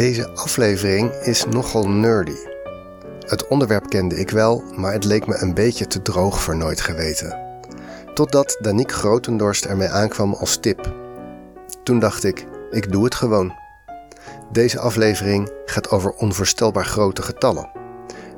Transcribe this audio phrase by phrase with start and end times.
[0.00, 2.36] Deze aflevering is nogal nerdy.
[3.18, 6.80] Het onderwerp kende ik wel, maar het leek me een beetje te droog voor nooit
[6.80, 7.38] geweten.
[8.14, 10.94] Totdat Danique Grotendorst ermee aankwam als tip.
[11.82, 13.54] Toen dacht ik, ik doe het gewoon.
[14.52, 17.70] Deze aflevering gaat over onvoorstelbaar grote getallen.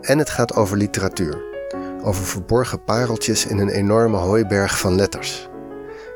[0.01, 1.43] En het gaat over literatuur.
[2.03, 5.49] Over verborgen pareltjes in een enorme hooiberg van letters.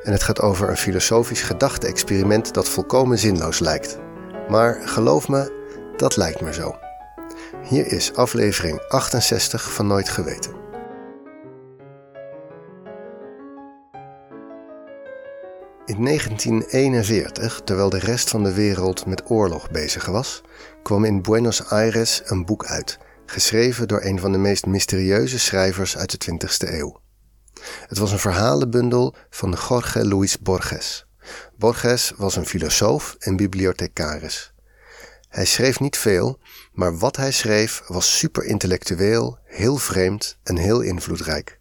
[0.02, 4.04] En het gaat over een filosofisch gedachte-experiment dat volkomen zinloos lijkt.
[4.48, 5.52] Maar geloof me,
[5.96, 6.76] dat lijkt me zo.
[7.62, 10.54] Hier is aflevering 68 van Nooit Geweten.
[15.86, 20.42] In 1941, terwijl de rest van de wereld met oorlog bezig was,
[20.82, 25.96] kwam in Buenos Aires een boek uit, geschreven door een van de meest mysterieuze schrijvers
[25.96, 27.00] uit de 20e eeuw.
[27.86, 31.06] Het was een verhalenbundel van Jorge Luis Borges.
[31.56, 34.52] Borges was een filosoof en bibliothecaris.
[35.28, 36.38] Hij schreef niet veel,
[36.72, 41.58] maar wat hij schreef was super intellectueel, heel vreemd en heel invloedrijk.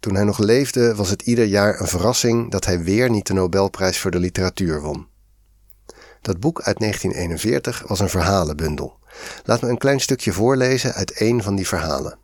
[0.00, 3.32] Toen hij nog leefde was het ieder jaar een verrassing dat hij weer niet de
[3.32, 5.06] Nobelprijs voor de literatuur won.
[6.20, 8.98] Dat boek uit 1941 was een verhalenbundel.
[9.44, 12.18] Laat me een klein stukje voorlezen uit een van die verhalen.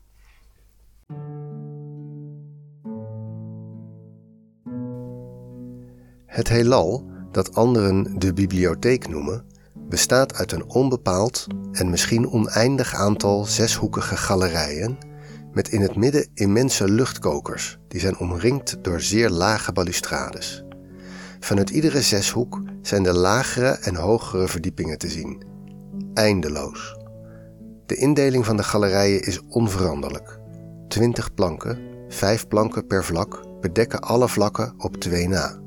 [6.30, 9.44] Het heelal, dat anderen de bibliotheek noemen,
[9.88, 14.98] bestaat uit een onbepaald en misschien oneindig aantal zeshoekige galerijen
[15.52, 20.64] met in het midden immense luchtkokers die zijn omringd door zeer lage balustrades.
[21.40, 25.42] Vanuit iedere zeshoek zijn de lagere en hogere verdiepingen te zien.
[26.14, 26.96] Eindeloos.
[27.86, 30.38] De indeling van de galerijen is onveranderlijk.
[30.88, 31.78] Twintig planken,
[32.08, 35.60] vijf planken per vlak, bedekken alle vlakken op twee na.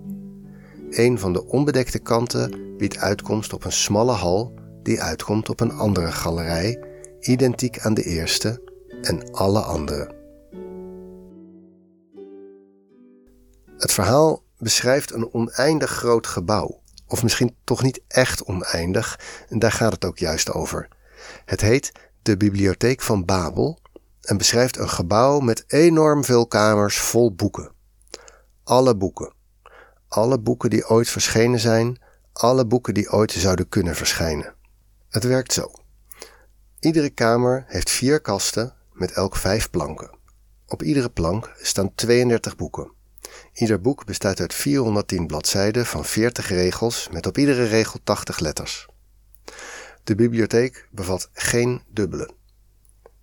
[0.94, 5.72] Een van de onbedekte kanten biedt uitkomst op een smalle hal die uitkomt op een
[5.72, 6.84] andere galerij,
[7.20, 8.62] identiek aan de eerste
[9.02, 10.16] en alle andere.
[13.78, 19.72] Het verhaal beschrijft een oneindig groot gebouw, of misschien toch niet echt oneindig, en daar
[19.72, 20.88] gaat het ook juist over.
[21.46, 23.80] Het heet de Bibliotheek van Babel
[24.22, 27.72] en beschrijft een gebouw met enorm veel kamers vol boeken.
[28.64, 29.34] Alle boeken
[30.14, 31.98] alle boeken die ooit verschenen zijn,
[32.34, 34.54] alle boeken die ooit zouden kunnen verschijnen.
[35.10, 35.72] Het werkt zo.
[36.80, 40.18] Iedere kamer heeft vier kasten met elk vijf planken.
[40.68, 42.92] Op iedere plank staan 32 boeken.
[43.54, 48.88] Ieder boek bestaat uit 410 bladzijden van 40 regels met op iedere regel 80 letters.
[50.04, 52.30] De bibliotheek bevat geen dubbele.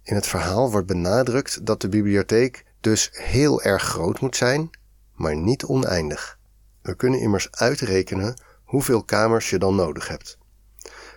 [0.02, 4.70] In het verhaal wordt benadrukt dat de bibliotheek dus heel erg groot moet zijn,
[5.14, 6.38] maar niet oneindig.
[6.82, 10.38] We kunnen immers uitrekenen hoeveel kamers je dan nodig hebt.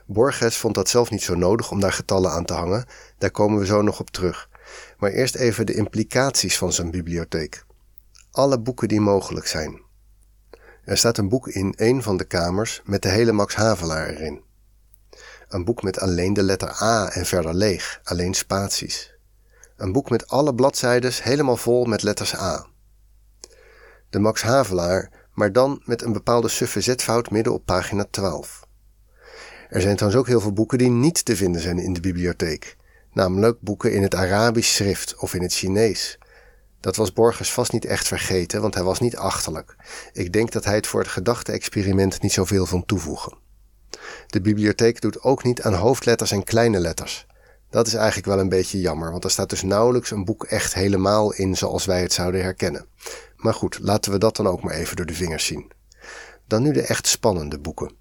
[0.06, 2.86] Borges vond dat zelf niet zo nodig om daar getallen aan te hangen,
[3.18, 4.50] daar komen we zo nog op terug.
[4.98, 7.66] Maar eerst even de implicaties van zijn bibliotheek.
[8.32, 9.82] Alle boeken die mogelijk zijn.
[10.84, 14.42] Er staat een boek in een van de kamers met de hele Max Havelaar erin.
[15.48, 19.14] Een boek met alleen de letter A en verder leeg, alleen spaties.
[19.78, 22.68] Een boek met alle bladzijdes helemaal vol met letters A.
[24.10, 28.68] De Max Havelaar maar dan met een bepaalde suffe zetfout midden op pagina 12.
[29.70, 32.76] Er zijn trouwens ook heel veel boeken die niet te vinden zijn in de bibliotheek,
[33.14, 36.18] namelijk boeken in het Arabisch schrift of in het Chinees.
[36.80, 39.76] Dat was Borges vast niet echt vergeten, want hij was niet achterlijk.
[40.14, 43.38] Ik denk dat hij het voor het gedachte-experiment niet zoveel van toevoegen.
[44.28, 47.26] De bibliotheek doet ook niet aan hoofdletters en kleine letters.
[47.70, 50.74] Dat is eigenlijk wel een beetje jammer, want er staat dus nauwelijks een boek echt
[50.74, 52.86] helemaal in zoals wij het zouden herkennen.
[53.44, 55.72] Maar goed, laten we dat dan ook maar even door de vingers zien.
[56.48, 57.96] Dan nu de echt spannende boeken.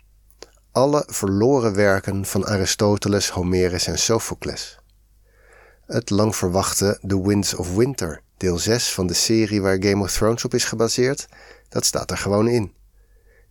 [0.72, 4.78] Alle verloren werken van Aristoteles, Homerus en Sophocles.
[5.86, 10.12] Het lang verwachte The Winds of Winter, deel 6 van de serie waar Game of
[10.12, 11.26] Thrones op is gebaseerd,
[11.68, 12.72] dat staat er gewoon in.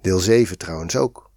[0.02, 1.30] Deel 7 trouwens ook.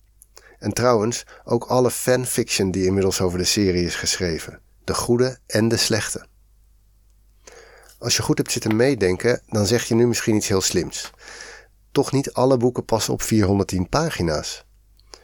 [0.59, 5.69] En trouwens ook alle fanfiction die inmiddels over de serie is geschreven, de goede en
[5.69, 6.27] de slechte.
[7.99, 11.11] Als je goed hebt zitten meedenken, dan zeg je nu misschien iets heel slims.
[11.93, 14.65] Toch niet alle boeken passen op 410 pagina's.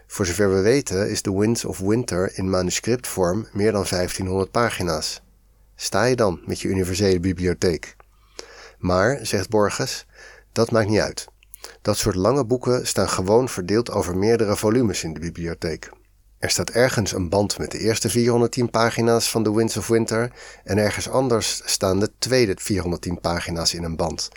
[0.07, 5.23] Voor zover we weten is The Winds of Winter in manuscriptvorm meer dan 1500 pagina's.
[5.75, 7.97] Sta je dan met je universele bibliotheek?
[8.79, 10.07] Maar, zegt Borges,
[10.53, 11.29] dat maakt niet uit.
[11.83, 15.91] Dat soort lange boeken staan gewoon verdeeld over meerdere volumes in de bibliotheek.
[16.41, 20.33] Er staat ergens een band met de eerste 410 pagina's van The Winds of Winter
[20.65, 24.29] en ergens anders staan de tweede 410 pagina's in een band.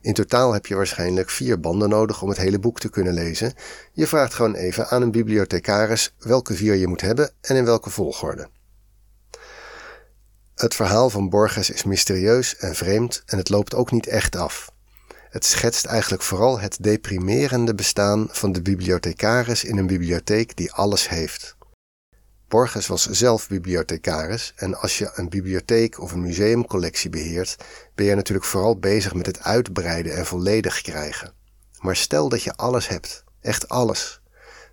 [0.00, 3.54] In totaal heb je waarschijnlijk vier banden nodig om het hele boek te kunnen lezen.
[3.92, 7.90] Je vraagt gewoon even aan een bibliothecaris welke vier je moet hebben en in welke
[7.90, 8.48] volgorde.
[10.54, 14.74] Het verhaal van Borges is mysterieus en vreemd en het loopt ook niet echt af.
[15.36, 21.08] Het schetst eigenlijk vooral het deprimerende bestaan van de bibliothecaris in een bibliotheek die alles
[21.08, 21.56] heeft.
[22.48, 27.56] Borges was zelf bibliothecaris en als je een bibliotheek of een museumcollectie beheert,
[27.94, 31.32] ben je natuurlijk vooral bezig met het uitbreiden en volledig krijgen.
[31.80, 34.20] Maar stel dat je alles hebt, echt alles,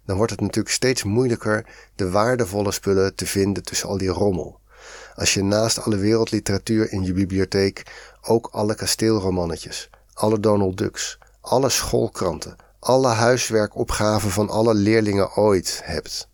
[0.05, 4.59] dan wordt het natuurlijk steeds moeilijker de waardevolle spullen te vinden tussen al die rommel.
[5.15, 7.83] Als je naast alle wereldliteratuur in je bibliotheek
[8.21, 16.29] ook alle kasteelromannetjes, alle Donald Ducks, alle schoolkranten, alle huiswerkopgaven van alle leerlingen ooit hebt.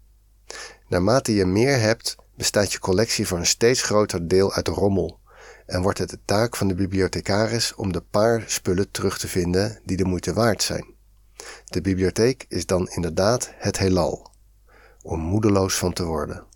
[0.87, 5.19] Naarmate je meer hebt, bestaat je collectie voor een steeds groter deel uit rommel
[5.65, 9.79] en wordt het de taak van de bibliothecaris om de paar spullen terug te vinden
[9.85, 10.85] die de moeite waard zijn.
[11.65, 14.31] De bibliotheek is dan inderdaad het heelal,
[15.01, 16.47] om moedeloos van te worden.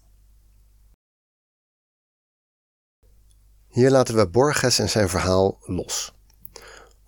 [3.68, 6.14] Hier laten we Borges en zijn verhaal los.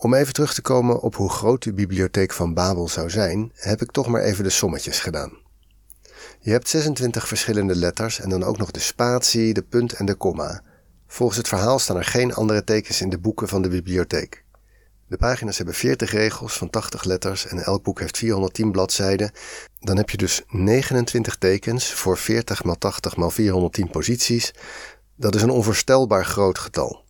[0.06, 3.81] Om even terug te komen op hoe groot de bibliotheek van Babel zou zijn, heb
[3.81, 5.38] ik toch maar even de sommetjes gedaan.
[6.40, 10.16] Je hebt 26 verschillende letters en dan ook nog de spatie, de punt en de
[10.16, 10.62] komma.
[11.07, 14.44] Volgens het verhaal staan er geen andere tekens in de boeken van de bibliotheek.
[15.07, 19.31] De pagina's hebben 40 regels van 80 letters en elk boek heeft 410 bladzijden.
[19.80, 24.54] Dan heb je dus 29 tekens voor 40 x 80 x 410 posities.
[25.16, 27.05] Dat is een onvoorstelbaar groot getal.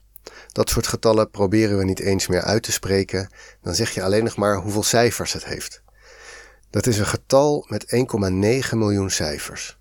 [0.55, 3.29] Dat soort getallen proberen we niet eens meer uit te spreken,
[3.61, 5.81] dan zeg je alleen nog maar hoeveel cijfers het heeft.
[6.69, 9.79] Dat is een getal met 1,9 miljoen cijfers.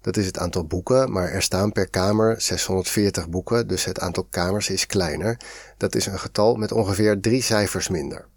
[0.00, 4.24] Dat is het aantal boeken, maar er staan per kamer 640 boeken, dus het aantal
[4.24, 5.40] kamers is kleiner.
[5.76, 8.28] Dat is een getal met ongeveer drie cijfers minder.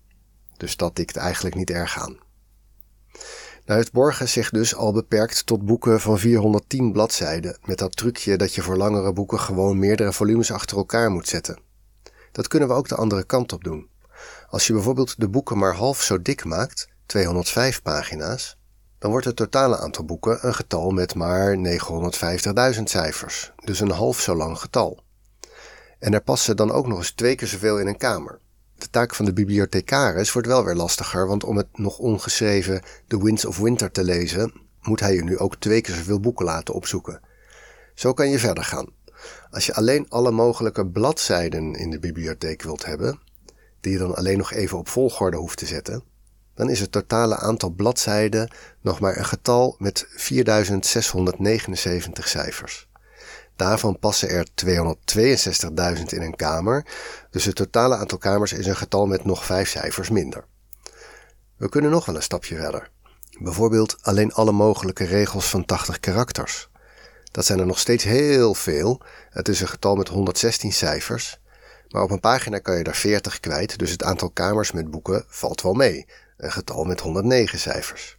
[0.57, 2.17] Dus dat tikt eigenlijk niet erg aan.
[3.65, 8.37] Nou heeft Borges zich dus al beperkt tot boeken van 410 bladzijden, met dat trucje
[8.37, 11.67] dat je voor langere boeken gewoon meerdere volumes achter elkaar moet zetten.
[12.31, 13.89] Dat kunnen we ook de andere kant op doen.
[14.49, 18.57] Als je bijvoorbeeld de boeken maar half zo dik maakt, 205 pagina's,
[18.99, 21.57] dan wordt het totale aantal boeken een getal met maar
[22.75, 25.03] 950.000 cijfers, dus een half zo lang getal.
[25.99, 28.39] En er passen dan ook nog eens twee keer zoveel in een kamer.
[28.75, 33.23] De taak van de bibliothecaris wordt wel weer lastiger, want om het nog ongeschreven The
[33.23, 36.73] Winds of Winter te lezen, moet hij je nu ook twee keer zoveel boeken laten
[36.73, 37.21] opzoeken.
[37.93, 38.87] Zo kan je verder gaan.
[39.51, 43.19] Als je alleen alle mogelijke bladzijden in de bibliotheek wilt hebben,
[43.81, 46.03] die je dan alleen nog even op volgorde hoeft te zetten,
[46.55, 48.51] dan is het totale aantal bladzijden
[48.81, 52.87] nog maar een getal met 4679 cijfers.
[53.55, 56.85] Daarvan passen er 262.000 in een kamer,
[57.29, 60.45] dus het totale aantal kamers is een getal met nog 5 cijfers minder.
[61.57, 62.89] We kunnen nog wel een stapje verder.
[63.39, 66.69] Bijvoorbeeld alleen alle mogelijke regels van 80 karakters.
[67.31, 69.01] Dat zijn er nog steeds heel veel.
[69.29, 71.39] Het is een getal met 116 cijfers.
[71.89, 75.25] Maar op een pagina kan je daar 40 kwijt, dus het aantal kamers met boeken
[75.27, 76.05] valt wel mee
[76.37, 78.17] een getal met 109 cijfers.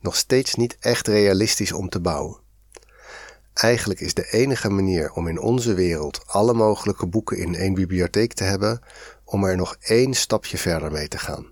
[0.00, 2.40] Nog steeds niet echt realistisch om te bouwen.
[3.52, 8.32] Eigenlijk is de enige manier om in onze wereld alle mogelijke boeken in één bibliotheek
[8.32, 8.80] te hebben,
[9.24, 11.50] om er nog één stapje verder mee te gaan.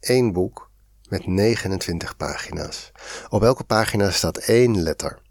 [0.00, 0.70] Eén boek
[1.08, 2.92] met 29 pagina's.
[3.28, 5.22] Op elke pagina staat één letter.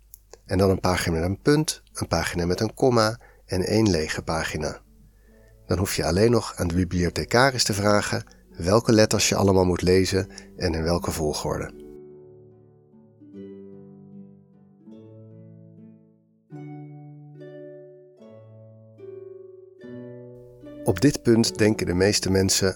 [0.46, 4.22] En dan een pagina met een punt, een pagina met een komma en één lege
[4.22, 4.82] pagina.
[5.66, 8.24] Dan hoef je alleen nog aan de bibliothecaris te vragen
[8.58, 11.82] welke letters je allemaal moet lezen en in welke volgorde.
[20.84, 22.76] Op dit punt denken de meeste mensen: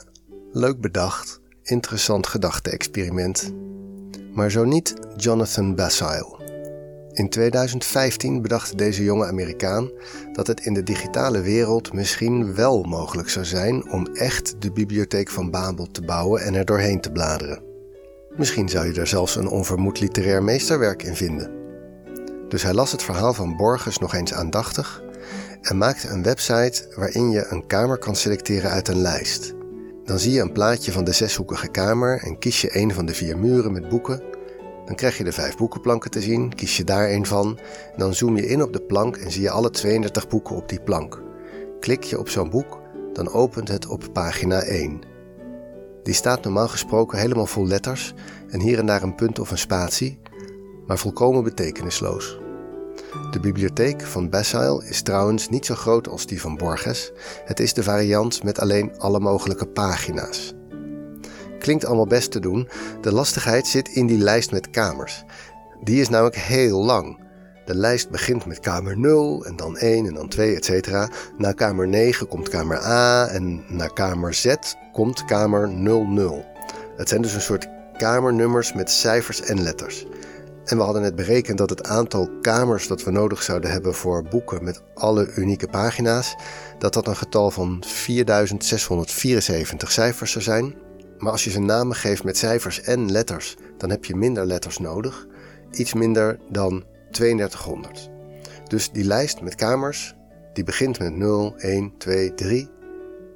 [0.51, 3.53] leuk bedacht, interessant gedachte-experiment.
[4.33, 6.36] Maar zo niet Jonathan Basile.
[7.17, 9.91] In 2015 bedacht deze jonge Amerikaan
[10.31, 15.29] dat het in de digitale wereld misschien wel mogelijk zou zijn om echt de bibliotheek
[15.29, 17.63] van Babel te bouwen en er doorheen te bladeren.
[18.35, 21.51] Misschien zou je er zelfs een onvermoed literair meesterwerk in vinden.
[22.49, 25.03] Dus hij las het verhaal van Borges nog eens aandachtig
[25.61, 29.53] en maakte een website waarin je een kamer kan selecteren uit een lijst.
[30.03, 33.13] Dan zie je een plaatje van de zeshoekige kamer en kies je een van de
[33.13, 34.35] vier muren met boeken
[34.87, 37.59] dan krijg je de vijf boekenplanken te zien, kies je daar een van.
[37.97, 40.81] Dan zoom je in op de plank en zie je alle 32 boeken op die
[40.81, 41.23] plank.
[41.79, 42.79] Klik je op zo'n boek,
[43.13, 44.99] dan opent het op pagina 1.
[46.03, 48.13] Die staat normaal gesproken helemaal vol letters
[48.49, 50.19] en hier en daar een punt of een spatie.
[50.85, 52.39] maar volkomen betekenisloos.
[53.31, 57.11] De bibliotheek van Basile is trouwens niet zo groot als die van Borges.
[57.45, 60.53] Het is de variant met alleen alle mogelijke pagina's.
[61.59, 62.69] Klinkt allemaal best te doen.
[63.01, 65.23] De lastigheid zit in die lijst met kamers.
[65.83, 67.25] Die is namelijk heel lang.
[67.65, 71.07] De lijst begint met kamer 0 en dan 1 en dan 2, etc.
[71.37, 74.55] Na kamer 9 komt kamer A en na kamer Z
[74.91, 76.45] komt kamer 00.
[76.97, 80.05] Het zijn dus een soort kamernummers met cijfers en letters.
[80.65, 84.23] En we hadden net berekend dat het aantal kamers dat we nodig zouden hebben voor
[84.23, 86.35] boeken met alle unieke pagina's,
[86.79, 90.75] dat dat een getal van 4674 cijfers zou zijn.
[91.17, 94.77] Maar als je ze namen geeft met cijfers en letters, dan heb je minder letters
[94.77, 95.27] nodig.
[95.71, 98.09] Iets minder dan 3200.
[98.67, 100.15] Dus die lijst met kamers,
[100.53, 102.69] die begint met 0, 1, 2, 3.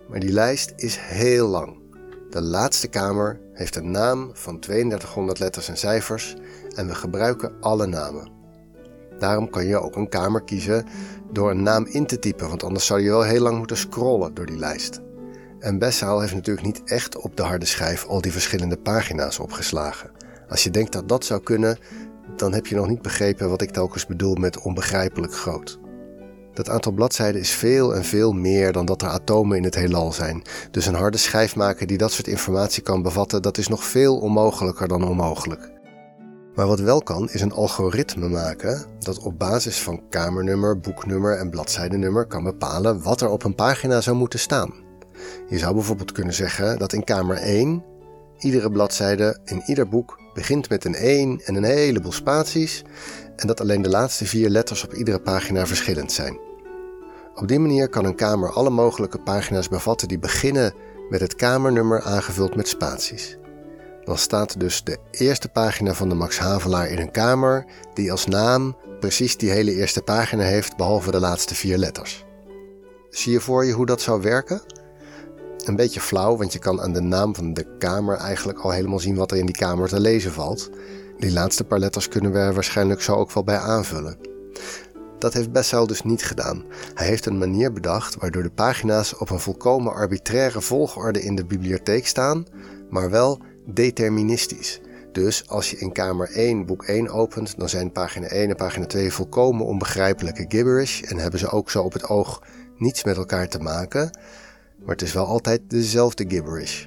[0.09, 1.79] Maar die lijst is heel lang.
[2.29, 6.35] De laatste kamer heeft een naam van 3200 letters en cijfers
[6.75, 8.31] en we gebruiken alle namen.
[9.19, 10.85] Daarom kan je ook een kamer kiezen
[11.31, 14.33] door een naam in te typen, want anders zou je wel heel lang moeten scrollen
[14.33, 15.01] door die lijst.
[15.61, 20.11] En Bessaal heeft natuurlijk niet echt op de harde schijf al die verschillende pagina's opgeslagen.
[20.49, 21.77] Als je denkt dat dat zou kunnen,
[22.35, 25.79] dan heb je nog niet begrepen wat ik telkens bedoel met onbegrijpelijk groot.
[26.53, 30.11] Dat aantal bladzijden is veel en veel meer dan dat er atomen in het heelal
[30.11, 30.41] zijn.
[30.71, 34.19] Dus een harde schijf maken die dat soort informatie kan bevatten, dat is nog veel
[34.19, 35.71] onmogelijker dan onmogelijk.
[36.55, 41.49] Maar wat wel kan, is een algoritme maken dat op basis van kamernummer, boeknummer en
[41.49, 44.89] bladzijdenummer kan bepalen wat er op een pagina zou moeten staan.
[45.47, 47.83] Je zou bijvoorbeeld kunnen zeggen dat in kamer 1
[48.39, 52.83] iedere bladzijde in ieder boek begint met een 1 en een heleboel spaties
[53.35, 56.39] en dat alleen de laatste vier letters op iedere pagina verschillend zijn.
[57.35, 60.73] Op die manier kan een kamer alle mogelijke pagina's bevatten die beginnen
[61.09, 63.37] met het kamernummer aangevuld met spaties.
[64.03, 68.25] Dan staat dus de eerste pagina van de Max Havelaar in een kamer die als
[68.25, 72.25] naam precies die hele eerste pagina heeft behalve de laatste vier letters.
[73.09, 74.61] Zie je voor je hoe dat zou werken?
[75.63, 78.99] Een beetje flauw, want je kan aan de naam van de kamer eigenlijk al helemaal
[78.99, 80.69] zien wat er in die kamer te lezen valt.
[81.17, 84.17] Die laatste paar letters kunnen we er waarschijnlijk zo ook wel bij aanvullen.
[85.19, 86.63] Dat heeft Bessel dus niet gedaan.
[86.93, 91.45] Hij heeft een manier bedacht waardoor de pagina's op een volkomen arbitraire volgorde in de
[91.45, 92.45] bibliotheek staan,
[92.89, 94.81] maar wel deterministisch.
[95.11, 98.85] Dus als je in kamer 1 boek 1 opent, dan zijn pagina 1 en pagina
[98.85, 102.41] 2 volkomen onbegrijpelijke gibberish en hebben ze ook zo op het oog
[102.77, 104.17] niets met elkaar te maken,
[104.81, 106.85] maar het is wel altijd dezelfde gibberish.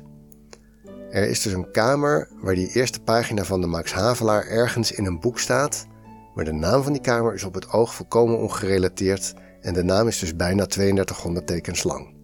[1.11, 5.07] Er is dus een kamer waar die eerste pagina van de Max Havelaar ergens in
[5.07, 5.87] een boek staat,
[6.35, 10.09] maar de naam van die kamer is op het oog volkomen ongerelateerd en de naam
[10.09, 12.15] is dus bijna 3200 tekens lang.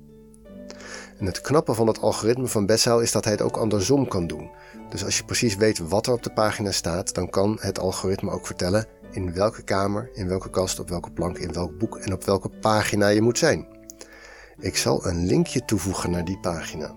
[1.18, 4.26] En het knappe van het algoritme van Bessel is dat hij het ook andersom kan
[4.26, 4.50] doen.
[4.90, 8.30] Dus als je precies weet wat er op de pagina staat, dan kan het algoritme
[8.30, 12.12] ook vertellen in welke kamer, in welke kast, op welke plank, in welk boek en
[12.12, 13.79] op welke pagina je moet zijn.
[14.60, 16.94] Ik zal een linkje toevoegen naar die pagina.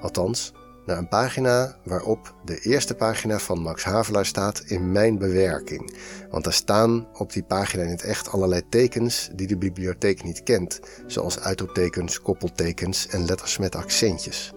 [0.00, 0.52] Althans,
[0.86, 5.96] naar een pagina waarop de eerste pagina van Max Havelaar staat in mijn bewerking.
[6.30, 10.42] Want er staan op die pagina in het echt allerlei tekens die de bibliotheek niet
[10.42, 14.52] kent, zoals uitroeptekens, koppeltekens en letters met accentjes.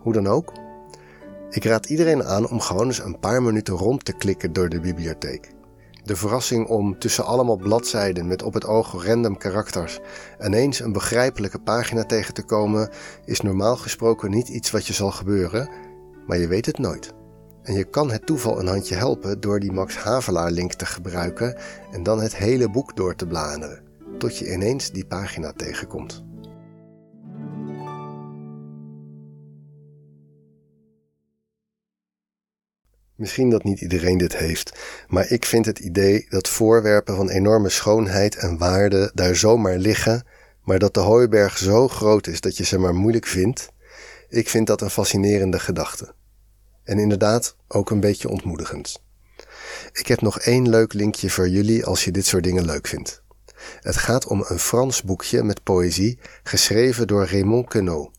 [0.00, 0.52] Hoe dan ook,
[1.50, 4.80] ik raad iedereen aan om gewoon eens een paar minuten rond te klikken door de
[4.80, 5.56] bibliotheek.
[6.08, 9.98] De verrassing om tussen allemaal bladzijden met op het oog random karakters
[10.44, 12.90] ineens een begrijpelijke pagina tegen te komen,
[13.24, 15.70] is normaal gesproken niet iets wat je zal gebeuren,
[16.26, 17.14] maar je weet het nooit.
[17.62, 21.58] En je kan het toeval een handje helpen door die Max Havelaar link te gebruiken
[21.92, 23.82] en dan het hele boek door te bladeren,
[24.18, 26.27] tot je ineens die pagina tegenkomt.
[33.18, 37.68] Misschien dat niet iedereen dit heeft, maar ik vind het idee dat voorwerpen van enorme
[37.68, 40.26] schoonheid en waarde daar zomaar liggen,
[40.62, 43.72] maar dat de hooiberg zo groot is dat je ze maar moeilijk vindt,
[44.28, 46.14] ik vind dat een fascinerende gedachte.
[46.84, 49.02] En inderdaad ook een beetje ontmoedigend.
[49.92, 53.22] Ik heb nog één leuk linkje voor jullie als je dit soort dingen leuk vindt.
[53.80, 58.10] Het gaat om een Frans boekje met poëzie geschreven door Raymond Queneau.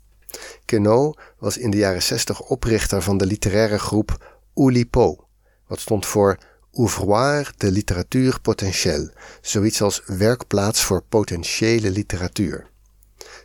[0.65, 5.28] Queneau was in de jaren 60 oprichter van de literaire groep Oulipo,
[5.68, 6.38] wat stond voor
[6.74, 12.70] Ouvroir de Literatuur Potentielle, zoiets als werkplaats voor potentiële literatuur.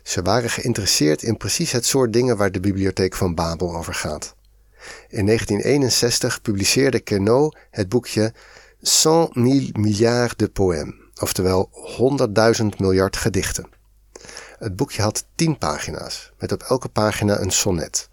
[0.03, 4.35] Ze waren geïnteresseerd in precies het soort dingen waar de Bibliotheek van Babel over gaat.
[5.07, 8.33] In 1961 publiceerde Queneau het boekje
[8.81, 11.69] Cent mille milliards de poèmes, oftewel
[12.61, 13.69] 100.000 miljard gedichten.
[14.57, 18.07] Het boekje had tien pagina's, met op elke pagina een sonnet.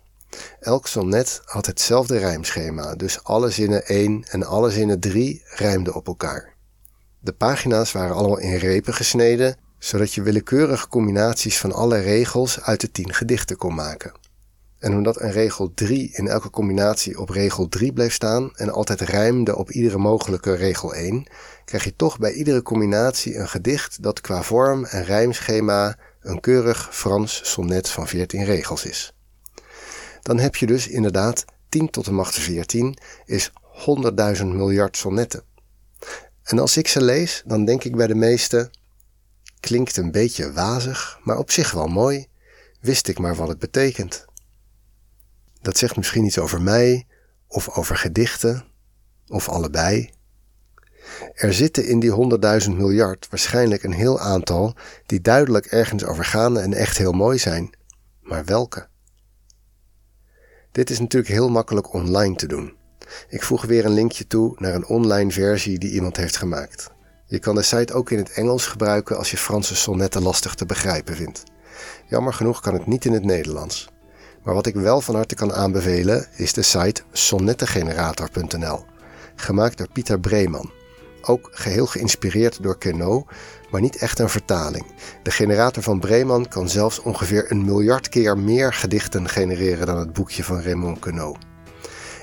[0.60, 6.06] Elk sonnet had hetzelfde rijmschema, dus alle zinnen 1 en alle zinnen 3 rijmden op
[6.06, 6.54] elkaar.
[7.20, 12.80] De pagina's waren allemaal in repen gesneden, zodat je willekeurige combinaties van alle regels uit
[12.80, 14.12] de 10 gedichten kon maken.
[14.78, 19.00] En omdat een regel 3 in elke combinatie op regel 3 bleef staan en altijd
[19.00, 21.26] rijmde op iedere mogelijke regel 1,
[21.64, 26.88] krijg je toch bij iedere combinatie een gedicht dat qua vorm en rijmschema een keurig
[26.92, 29.14] Frans sonnet van 14 regels is.
[30.22, 33.50] Dan heb je dus inderdaad 10 tot de macht 14 is
[34.36, 35.42] 100.000 miljard sonnetten.
[36.42, 38.70] En als ik ze lees, dan denk ik bij de meeste:
[39.60, 42.26] klinkt een beetje wazig, maar op zich wel mooi.
[42.80, 44.24] Wist ik maar wat het betekent.
[45.60, 47.06] Dat zegt misschien iets over mij,
[47.46, 48.64] of over gedichten,
[49.26, 50.10] of allebei.
[51.34, 54.74] Er zitten in die honderdduizend miljard waarschijnlijk een heel aantal
[55.06, 57.70] die duidelijk ergens over gaan en echt heel mooi zijn.
[58.20, 58.90] Maar welke?
[60.72, 62.72] Dit is natuurlijk heel makkelijk online te doen.
[63.28, 66.90] Ik voeg weer een linkje toe naar een online versie die iemand heeft gemaakt.
[67.26, 70.66] Je kan de site ook in het Engels gebruiken als je Franse sonnetten lastig te
[70.66, 71.42] begrijpen vindt.
[72.06, 73.88] Jammer genoeg kan het niet in het Nederlands.
[74.42, 78.84] Maar wat ik wel van harte kan aanbevelen is de site sonnettengenerator.nl,
[79.34, 80.70] gemaakt door Pieter Breeman.
[81.22, 83.24] Ook geheel geïnspireerd door Queneau,
[83.70, 84.86] maar niet echt een vertaling.
[85.22, 90.12] De generator van Breeman kan zelfs ongeveer een miljard keer meer gedichten genereren dan het
[90.12, 91.36] boekje van Raymond Queneau.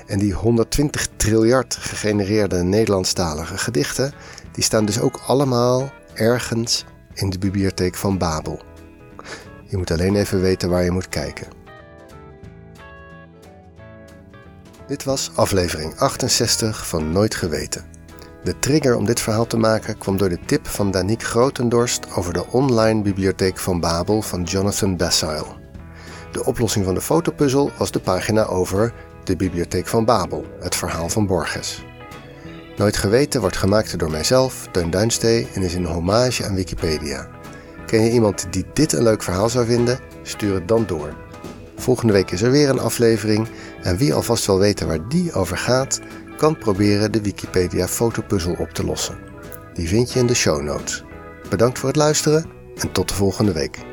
[0.06, 4.12] En die 120 triljard gegenereerde Nederlandstalige gedichten,
[4.52, 8.62] die staan dus ook allemaal ergens in de bibliotheek van Babel.
[9.64, 11.46] Je moet alleen even weten waar je moet kijken.
[14.86, 17.84] Dit was aflevering 68 van Nooit Geweten.
[18.44, 22.32] De trigger om dit verhaal te maken kwam door de tip van Danique Grotendorst over
[22.32, 25.58] de online bibliotheek van Babel van Jonathan Basile.
[26.32, 28.92] De oplossing van de fotopuzzel was de pagina over
[29.24, 31.84] de Bibliotheek van Babel, het verhaal van Borges.
[32.76, 37.28] Nooit geweten wordt gemaakt door mijzelf, Teun Duinstee, en is een hommage aan Wikipedia.
[37.86, 39.98] Ken je iemand die dit een leuk verhaal zou vinden?
[40.22, 41.14] Stuur het dan door.
[41.76, 43.48] Volgende week is er weer een aflevering
[43.82, 46.00] en wie alvast wil weten waar die over gaat,
[46.40, 49.18] kan proberen de Wikipedia fotopuzzel op te lossen.
[49.74, 51.04] Die vind je in de show notes.
[51.48, 52.44] Bedankt voor het luisteren
[52.76, 53.89] en tot de volgende week.